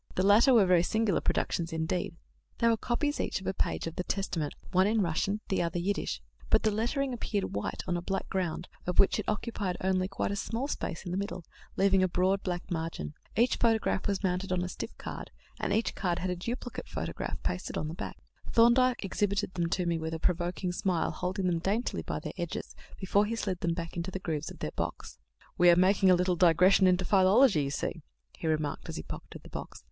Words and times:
The 0.15 0.25
latter 0.25 0.51
were 0.51 0.65
very 0.65 0.81
singular 0.81 1.21
productions 1.21 1.71
indeed; 1.71 2.15
they 2.57 2.67
were 2.67 2.75
copies 2.75 3.19
each 3.19 3.39
of 3.39 3.45
a 3.45 3.53
page 3.53 3.85
of 3.85 3.97
the 3.97 4.03
Testament, 4.03 4.55
one 4.71 4.99
Russian 4.99 5.33
and 5.33 5.39
the 5.49 5.61
other 5.61 5.77
Yiddish; 5.77 6.23
but 6.49 6.63
the 6.63 6.71
lettering 6.71 7.13
appeared 7.13 7.53
white 7.53 7.83
on 7.87 7.95
a 7.95 8.01
black 8.01 8.27
ground, 8.27 8.67
of 8.87 8.97
which 8.97 9.19
it 9.19 9.25
occupied 9.29 9.77
only 9.79 10.07
quite 10.07 10.31
a 10.31 10.35
small 10.35 10.67
space 10.67 11.05
in 11.05 11.11
the 11.11 11.19
middle, 11.19 11.45
leaving 11.77 12.01
a 12.01 12.07
broad 12.07 12.41
black 12.41 12.63
margin. 12.71 13.13
Each 13.37 13.57
photograph 13.57 14.07
was 14.07 14.23
mounted 14.23 14.51
on 14.51 14.63
a 14.63 14.69
stiff 14.69 14.97
card, 14.97 15.29
and 15.59 15.71
each 15.71 15.93
card 15.93 16.17
had 16.17 16.31
a 16.31 16.35
duplicate 16.35 16.87
photograph 16.87 17.37
pasted 17.43 17.77
on 17.77 17.87
the 17.87 17.93
back. 17.93 18.17
Thorndyke 18.51 19.05
exhibited 19.05 19.53
them 19.53 19.69
to 19.69 19.85
me 19.85 19.99
with 19.99 20.15
a 20.15 20.19
provoking 20.19 20.71
smile, 20.71 21.11
holding 21.11 21.45
them 21.45 21.59
daintily 21.59 22.01
by 22.01 22.17
their 22.19 22.33
edges, 22.39 22.73
before 22.99 23.27
he 23.27 23.35
slid 23.35 23.59
them 23.59 23.75
back 23.75 23.95
into 23.95 24.09
the 24.09 24.17
grooves 24.17 24.49
of 24.49 24.57
their 24.57 24.71
box. 24.71 25.19
"We 25.59 25.69
are 25.69 25.75
making 25.75 26.09
a 26.09 26.15
little 26.15 26.35
digression 26.35 26.87
into 26.87 27.05
philology, 27.05 27.65
you 27.65 27.69
see," 27.69 28.01
he 28.35 28.47
remarked, 28.47 28.89
as 28.89 28.95
he 28.95 29.03
pocketed 29.03 29.43
the 29.43 29.49
box. 29.49 29.79